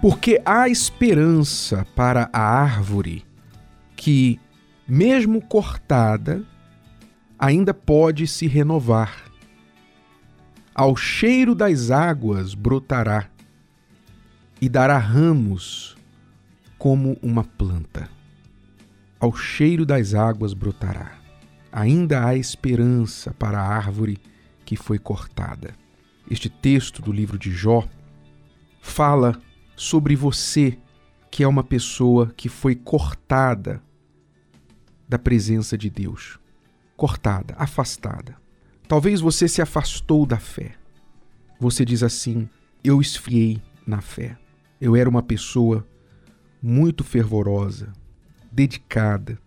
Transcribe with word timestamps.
Porque 0.00 0.40
há 0.44 0.68
esperança 0.68 1.84
para 1.96 2.30
a 2.32 2.40
árvore 2.40 3.24
que, 3.96 4.38
mesmo 4.86 5.42
cortada, 5.42 6.44
ainda 7.36 7.74
pode 7.74 8.28
se 8.28 8.46
renovar. 8.46 9.24
Ao 10.72 10.94
cheiro 10.94 11.52
das 11.52 11.90
águas 11.90 12.54
brotará 12.54 13.28
e 14.60 14.68
dará 14.68 14.98
ramos 14.98 15.96
como 16.78 17.18
uma 17.20 17.42
planta. 17.42 18.08
Ao 19.18 19.34
cheiro 19.34 19.84
das 19.84 20.14
águas 20.14 20.54
brotará. 20.54 21.18
Ainda 21.72 22.24
há 22.24 22.36
esperança 22.36 23.34
para 23.34 23.60
a 23.60 23.66
árvore 23.66 24.18
que 24.64 24.76
foi 24.76 25.00
cortada. 25.00 25.74
Este 26.30 26.48
texto 26.48 27.02
do 27.02 27.10
livro 27.10 27.36
de 27.36 27.50
Jó 27.50 27.84
fala 28.80 29.42
sobre 29.78 30.16
você, 30.16 30.76
que 31.30 31.44
é 31.44 31.48
uma 31.48 31.62
pessoa 31.62 32.32
que 32.36 32.48
foi 32.48 32.74
cortada 32.74 33.80
da 35.08 35.16
presença 35.18 35.78
de 35.78 35.88
Deus. 35.88 36.36
Cortada, 36.96 37.54
afastada. 37.56 38.36
Talvez 38.88 39.20
você 39.20 39.46
se 39.46 39.62
afastou 39.62 40.26
da 40.26 40.36
fé. 40.36 40.74
Você 41.60 41.84
diz 41.84 42.02
assim: 42.02 42.48
Eu 42.82 43.00
esfriei 43.00 43.62
na 43.86 44.00
fé. 44.00 44.36
Eu 44.80 44.96
era 44.96 45.08
uma 45.08 45.22
pessoa 45.22 45.86
muito 46.60 47.04
fervorosa, 47.04 47.92
dedicada. 48.50 49.38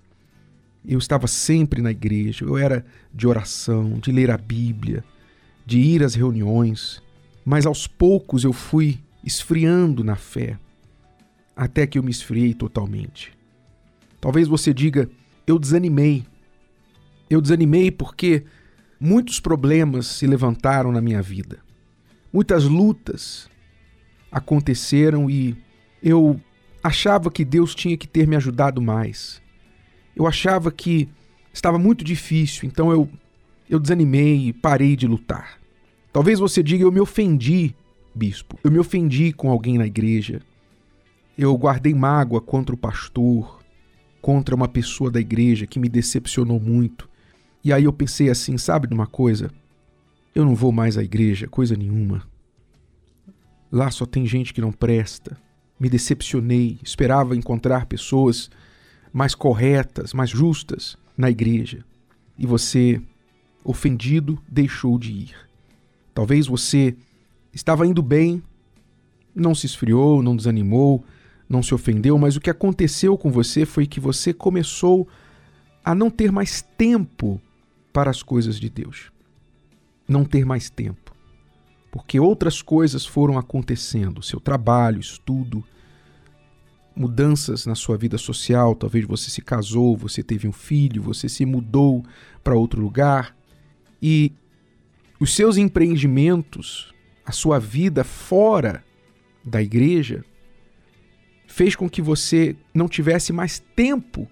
Eu 0.86 0.98
estava 0.98 1.28
sempre 1.28 1.82
na 1.82 1.92
igreja, 1.92 2.46
eu 2.46 2.58
era 2.58 2.86
de 3.14 3.28
oração, 3.28 4.00
de 4.00 4.14
ler 4.14 4.32
a 4.32 4.38
Bíblia, 4.38 5.04
de 5.66 5.78
ir 5.78 6.04
às 6.04 6.16
reuniões, 6.16 7.04
mas 7.44 7.66
aos 7.66 7.86
poucos 7.86 8.46
eu 8.46 8.54
fui 8.54 9.00
esfriando 9.24 10.04
na 10.04 10.16
fé, 10.16 10.58
até 11.56 11.86
que 11.86 11.98
eu 11.98 12.04
me 12.04 12.12
esfriei 12.12 12.54
totalmente. 12.54 13.32
Talvez 14.20 14.48
você 14.48 14.74
diga: 14.74 15.10
eu 15.46 15.58
desanimei. 15.58 16.24
Eu 17.30 17.42
desanimei 17.42 17.92
porque 17.92 18.44
muitos 19.00 19.40
problemas 19.40 20.06
se 20.06 20.28
levantaram 20.28 20.92
na 20.92 21.02
minha 21.02 21.22
vida. 21.22 21.60
Muitas 22.32 22.66
lutas 22.66 23.50
aconteceram 24.32 25.30
e 25.30 25.56
eu 26.02 26.40
achava 26.84 27.30
que 27.30 27.44
Deus 27.44 27.76
tinha 27.76 27.98
que 27.98 28.08
ter 28.08 28.28
me 28.28 28.36
ajudado 28.36 28.82
mais. 28.82 29.42
Eu 30.16 30.28
achava 30.28 30.72
que 30.72 31.10
estava 31.54 31.78
muito 31.78 32.04
difícil, 32.04 32.68
então 32.68 32.92
eu, 32.92 33.10
eu 33.70 33.80
desanimei 33.80 34.48
e 34.48 34.54
parei 34.54 34.96
de 34.96 35.08
lutar. 35.08 35.60
Talvez 36.14 36.40
você 36.40 36.62
diga: 36.62 36.84
eu 36.84 36.92
me 36.92 37.00
ofendi, 37.00 37.76
bispo. 38.14 38.60
Eu 38.64 38.72
me 38.72 38.80
ofendi 38.80 39.32
com 39.32 39.50
alguém 39.50 39.78
na 39.78 39.86
igreja. 39.86 40.42
Eu 41.38 41.56
guardei 41.58 41.94
mágoa 41.94 42.42
contra 42.42 42.76
o 42.76 42.78
pastor, 42.78 43.60
contra 44.22 44.56
uma 44.56 44.68
pessoa 44.68 45.10
da 45.10 45.20
igreja 45.20 45.66
que 45.66 45.80
me 45.80 45.90
decepcionou 45.90 46.60
muito. 46.60 47.10
E 47.64 47.72
aí 47.72 47.84
eu 47.84 47.94
pensei 47.94 48.30
assim: 48.30 48.58
sabe 48.58 48.88
de 48.88 48.94
uma 48.94 49.08
coisa? 49.08 49.52
Eu 50.34 50.46
não 50.46 50.56
vou 50.56 50.72
mais 50.72 50.98
à 50.98 51.04
igreja, 51.04 51.48
coisa 51.48 51.76
nenhuma. 51.76 52.24
Lá 53.72 53.90
só 53.90 54.06
tem 54.06 54.26
gente 54.26 54.54
que 54.54 54.62
não 54.62 54.72
presta 54.72 55.38
me 55.82 55.90
decepcionei, 55.90 56.78
esperava 56.84 57.36
encontrar 57.36 57.88
pessoas 57.88 58.52
mais 59.12 59.34
corretas, 59.34 60.14
mais 60.14 60.30
justas 60.30 60.96
na 61.18 61.28
igreja. 61.28 61.84
E 62.38 62.46
você, 62.46 63.02
ofendido, 63.64 64.38
deixou 64.48 65.00
de 65.00 65.12
ir. 65.12 65.36
Talvez 66.14 66.46
você 66.46 66.96
estava 67.54 67.86
indo 67.86 68.02
bem, 68.02 68.42
não 69.34 69.56
se 69.56 69.66
esfriou, 69.66 70.22
não 70.22 70.36
desanimou, 70.36 71.04
não 71.48 71.62
se 71.62 71.74
ofendeu, 71.74 72.18
mas 72.18 72.36
o 72.36 72.42
que 72.42 72.50
aconteceu 72.50 73.18
com 73.18 73.32
você 73.32 73.66
foi 73.66 73.86
que 73.86 74.00
você 74.00 74.34
começou 74.34 75.08
a 75.84 75.94
não 75.96 76.10
ter 76.10 76.32
mais 76.32 76.62
tempo 76.62 77.42
para 77.92 78.10
as 78.10 78.24
coisas 78.24 78.60
de 78.60 78.70
Deus. 78.70 79.12
Não 80.08 80.24
ter 80.24 80.46
mais 80.46 80.70
tempo 80.70 81.12
porque 81.92 82.20
outras 82.20 82.62
coisas 82.62 83.06
foram 83.06 83.38
acontecendo, 83.38 84.24
seu 84.24 84.40
trabalho, 84.40 85.00
estudo, 85.00 85.64
mudanças 86.96 87.66
na 87.66 87.76
sua 87.76 87.98
vida 87.98 88.18
social, 88.18 88.74
talvez 88.74 89.06
você 89.06 89.30
se 89.30 89.42
casou, 89.42 89.98
você 89.98 90.24
teve 90.24 90.48
um 90.48 90.54
filho, 90.54 91.04
você 91.04 91.28
se 91.28 91.46
mudou 91.46 92.04
para 92.42 92.56
outro 92.56 92.82
lugar 92.82 93.36
e 94.02 94.32
os 95.20 95.36
seus 95.36 95.58
empreendimentos, 95.58 96.94
a 97.32 97.34
sua 97.34 97.60
vida 97.60 98.04
fora 98.04 98.84
da 99.42 99.62
igreja 99.62 100.22
fez 101.48 101.78
com 101.78 101.90
que 101.90 102.02
você 102.02 102.58
não 102.74 102.90
tivesse 102.90 103.32
mais 103.32 103.58
tempo 103.74 104.28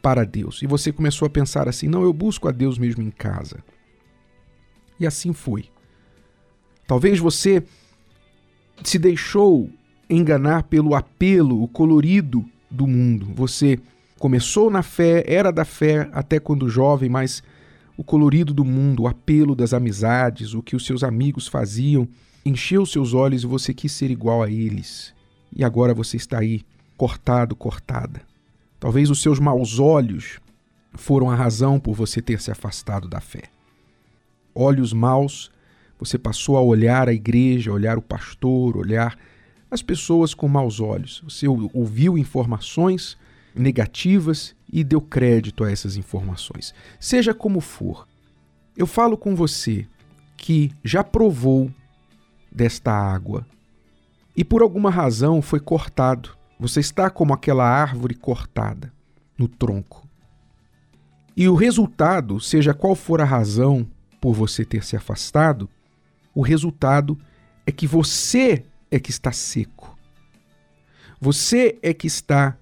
para 0.00 0.24
Deus. 0.24 0.62
E 0.62 0.66
você 0.66 0.90
começou 0.90 1.26
a 1.26 1.30
pensar 1.30 1.68
assim: 1.68 1.86
não, 1.86 2.02
eu 2.02 2.14
busco 2.14 2.48
a 2.48 2.50
Deus 2.50 2.78
mesmo 2.78 3.02
em 3.02 3.10
casa. 3.10 3.62
E 4.98 5.06
assim 5.06 5.34
foi. 5.34 5.66
Talvez 6.86 7.18
você 7.18 7.62
se 8.82 8.98
deixou 8.98 9.70
enganar 10.08 10.62
pelo 10.62 10.94
apelo, 10.94 11.62
o 11.62 11.68
colorido 11.68 12.42
do 12.70 12.86
mundo. 12.86 13.34
Você 13.34 13.78
começou 14.18 14.70
na 14.70 14.82
fé, 14.82 15.24
era 15.26 15.50
da 15.50 15.66
fé 15.66 16.08
até 16.10 16.40
quando 16.40 16.70
jovem, 16.70 17.10
mas 17.10 17.42
o 17.96 18.04
colorido 18.04 18.52
do 18.52 18.64
mundo, 18.64 19.02
o 19.02 19.08
apelo 19.08 19.54
das 19.54 19.72
amizades, 19.72 20.54
o 20.54 20.62
que 20.62 20.76
os 20.76 20.84
seus 20.84 21.02
amigos 21.02 21.46
faziam, 21.46 22.08
encheu 22.44 22.86
seus 22.86 23.14
olhos 23.14 23.42
e 23.42 23.46
você 23.46 23.74
quis 23.74 23.92
ser 23.92 24.10
igual 24.10 24.42
a 24.42 24.50
eles. 24.50 25.14
E 25.54 25.64
agora 25.64 25.92
você 25.92 26.16
está 26.16 26.38
aí, 26.38 26.62
cortado, 26.96 27.54
cortada. 27.54 28.22
Talvez 28.78 29.10
os 29.10 29.20
seus 29.20 29.38
maus 29.38 29.78
olhos 29.78 30.40
foram 30.94 31.30
a 31.30 31.34
razão 31.34 31.78
por 31.78 31.94
você 31.94 32.22
ter 32.22 32.40
se 32.40 32.50
afastado 32.50 33.08
da 33.08 33.20
fé. 33.20 33.44
Olhos 34.54 34.92
maus 34.92 35.50
você 36.00 36.16
passou 36.16 36.56
a 36.56 36.62
olhar 36.62 37.10
a 37.10 37.12
igreja, 37.12 37.70
olhar 37.70 37.98
o 37.98 38.02
pastor, 38.02 38.74
olhar 38.74 39.18
as 39.70 39.82
pessoas 39.82 40.32
com 40.32 40.48
maus 40.48 40.80
olhos. 40.80 41.22
Você 41.22 41.46
ouviu 41.46 42.16
informações 42.16 43.18
negativas 43.54 44.54
e 44.72 44.84
deu 44.84 45.00
crédito 45.00 45.64
a 45.64 45.70
essas 45.70 45.96
informações. 45.96 46.74
Seja 46.98 47.34
como 47.34 47.60
for, 47.60 48.06
eu 48.76 48.86
falo 48.86 49.16
com 49.16 49.34
você 49.34 49.86
que 50.36 50.72
já 50.84 51.04
provou 51.04 51.70
desta 52.50 52.92
água 52.92 53.46
e 54.36 54.44
por 54.44 54.62
alguma 54.62 54.90
razão 54.90 55.42
foi 55.42 55.60
cortado. 55.60 56.36
Você 56.58 56.80
está 56.80 57.10
como 57.10 57.32
aquela 57.32 57.64
árvore 57.64 58.14
cortada 58.14 58.92
no 59.36 59.48
tronco. 59.48 60.08
E 61.36 61.48
o 61.48 61.54
resultado, 61.54 62.38
seja 62.40 62.74
qual 62.74 62.94
for 62.94 63.20
a 63.20 63.24
razão 63.24 63.86
por 64.20 64.34
você 64.34 64.64
ter 64.64 64.84
se 64.84 64.96
afastado, 64.96 65.68
o 66.34 66.42
resultado 66.42 67.18
é 67.66 67.72
que 67.72 67.86
você 67.86 68.64
é 68.90 68.98
que 68.98 69.10
está 69.10 69.32
seco. 69.32 69.96
Você 71.20 71.78
é 71.82 71.94
que 71.94 72.06
está 72.06 72.56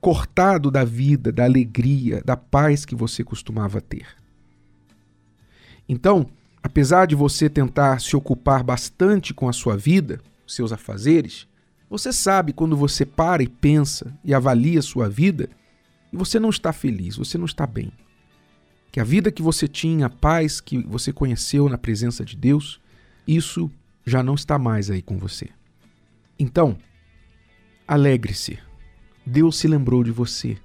cortado 0.00 0.70
da 0.70 0.84
vida, 0.84 1.32
da 1.32 1.44
alegria, 1.44 2.22
da 2.24 2.36
paz 2.36 2.84
que 2.84 2.94
você 2.94 3.24
costumava 3.24 3.80
ter. 3.80 4.06
Então, 5.88 6.28
apesar 6.62 7.06
de 7.06 7.14
você 7.14 7.48
tentar 7.48 8.00
se 8.00 8.16
ocupar 8.16 8.62
bastante 8.62 9.34
com 9.34 9.48
a 9.48 9.52
sua 9.52 9.76
vida, 9.76 10.20
seus 10.46 10.72
afazeres, 10.72 11.46
você 11.90 12.12
sabe 12.12 12.52
quando 12.52 12.76
você 12.76 13.04
para 13.04 13.42
e 13.42 13.48
pensa 13.48 14.12
e 14.24 14.34
avalia 14.34 14.82
sua 14.82 15.08
vida 15.08 15.48
e 16.12 16.16
você 16.16 16.38
não 16.38 16.50
está 16.50 16.72
feliz, 16.72 17.16
você 17.16 17.38
não 17.38 17.46
está 17.46 17.66
bem 17.66 17.92
que 18.90 19.00
a 19.00 19.04
vida 19.04 19.30
que 19.30 19.42
você 19.42 19.68
tinha, 19.68 20.06
a 20.06 20.10
paz 20.10 20.60
que 20.60 20.78
você 20.78 21.12
conheceu 21.12 21.68
na 21.68 21.78
presença 21.78 22.24
de 22.24 22.36
Deus, 22.36 22.80
isso 23.26 23.70
já 24.04 24.22
não 24.22 24.34
está 24.34 24.58
mais 24.58 24.90
aí 24.90 25.02
com 25.02 25.18
você. 25.18 25.50
Então, 26.38 26.76
alegre-se. 27.86 28.58
Deus 29.28 29.56
se 29.56 29.68
lembrou 29.68 30.02
de 30.02 30.10
você. 30.10 30.58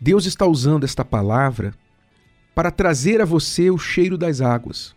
Deus 0.00 0.26
está 0.26 0.46
usando 0.46 0.84
esta 0.84 1.04
palavra 1.04 1.74
para 2.54 2.70
trazer 2.70 3.20
a 3.20 3.24
você 3.24 3.70
o 3.70 3.78
cheiro 3.78 4.16
das 4.16 4.40
águas. 4.40 4.94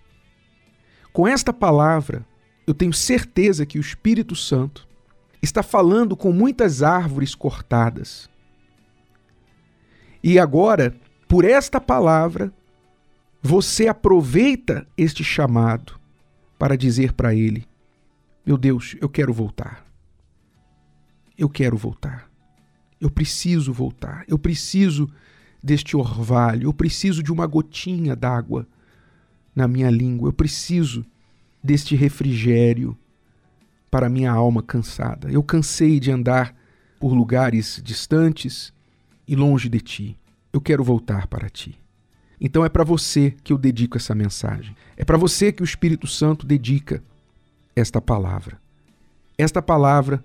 Com 1.11 1.27
esta 1.27 1.51
palavra, 1.51 2.25
eu 2.67 2.73
tenho 2.73 2.93
certeza 2.93 3.65
que 3.65 3.79
o 3.79 3.81
Espírito 3.81 4.35
Santo 4.35 4.87
está 5.41 5.63
falando 5.63 6.15
com 6.15 6.31
muitas 6.31 6.83
árvores 6.83 7.33
cortadas. 7.33 8.29
E 10.21 10.37
agora 10.37 10.93
por 11.27 11.43
esta 11.43 11.81
palavra, 11.81 12.53
você 13.41 13.87
aproveita 13.87 14.87
este 14.97 15.23
chamado 15.23 15.99
para 16.57 16.77
dizer 16.77 17.13
para 17.13 17.35
ele: 17.35 17.67
Meu 18.45 18.57
Deus, 18.57 18.95
eu 19.01 19.09
quero 19.09 19.33
voltar. 19.33 19.85
Eu 21.37 21.49
quero 21.49 21.75
voltar. 21.75 22.26
Eu 22.99 23.09
preciso 23.09 23.71
voltar. 23.71 24.23
Eu 24.27 24.39
preciso 24.39 25.09
deste 25.61 25.95
orvalho. 25.95 26.67
Eu 26.67 26.73
preciso 26.73 27.21
de 27.21 27.31
uma 27.31 27.45
gotinha 27.45 28.15
d'água 28.15 28.67
na 29.55 29.67
minha 29.67 29.89
língua. 29.89 30.29
Eu 30.29 30.33
preciso 30.33 31.05
deste 31.63 31.95
refrigério 31.95 32.97
para 33.89 34.09
minha 34.09 34.31
alma 34.31 34.61
cansada. 34.61 35.29
Eu 35.31 35.43
cansei 35.43 35.99
de 35.99 36.11
andar 36.11 36.55
por 36.99 37.13
lugares 37.13 37.81
distantes 37.83 38.73
e 39.27 39.35
longe 39.35 39.69
de 39.69 39.79
ti. 39.79 40.17
Eu 40.51 40.61
quero 40.61 40.83
voltar 40.83 41.27
para 41.27 41.49
ti. 41.49 41.77
Então 42.39 42.63
é 42.63 42.69
para 42.69 42.83
você 42.83 43.35
que 43.43 43.51
eu 43.51 43.57
dedico 43.57 43.97
essa 43.97 44.13
mensagem. 44.13 44.75
É 44.95 45.03
para 45.03 45.17
você 45.17 45.51
que 45.51 45.61
o 45.61 45.65
Espírito 45.65 46.07
Santo 46.07 46.45
dedica 46.45 47.03
esta 47.75 47.99
palavra. 47.99 48.59
Esta 49.37 49.61
palavra 49.61 50.23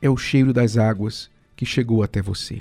é 0.00 0.10
o 0.10 0.16
cheiro 0.16 0.52
das 0.52 0.76
águas 0.76 1.30
que 1.62 1.66
chegou 1.66 2.02
até 2.02 2.20
você. 2.20 2.60